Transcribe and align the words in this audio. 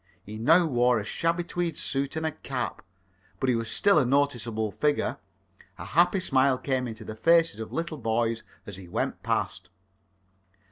He 0.23 0.39
now 0.39 0.65
wore 0.65 0.97
a 0.97 1.05
shabby 1.05 1.43
tweed 1.43 1.77
suit 1.77 2.15
and 2.15 2.25
a 2.25 2.31
cap. 2.31 2.83
But 3.39 3.49
he 3.49 3.55
was 3.55 3.69
still 3.69 3.99
a 3.99 4.03
noticeable 4.03 4.71
figure; 4.71 5.17
a 5.77 5.85
happy 5.85 6.19
smile 6.19 6.57
came 6.57 6.87
into 6.87 7.05
the 7.05 7.13
faces 7.15 7.59
of 7.59 7.71
little 7.71 7.99
boys 7.99 8.41
as 8.65 8.77
he 8.77 8.87
went 8.87 9.21
past. 9.21 9.69